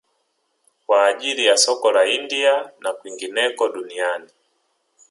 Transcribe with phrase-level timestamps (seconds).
[0.85, 4.29] Kwa ajili ya soko la India na kwingineko duniani